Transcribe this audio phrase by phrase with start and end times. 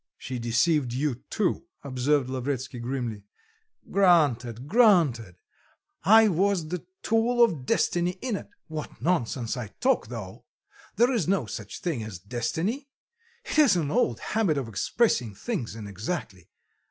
[0.17, 3.21] "She deceived you too," observed Lavretsky grimly.
[3.91, 5.35] "Granted, granted;
[6.03, 10.45] I was the tool of destiny in it what nonsense I talk, though
[10.95, 12.87] there is no such thing as destiny;
[13.45, 16.49] it is an old habit of expressing things inexactly.